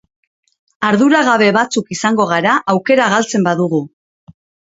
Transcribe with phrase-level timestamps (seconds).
[0.87, 3.83] Arduragabe batzuk izango gara aukera galtzen badugu.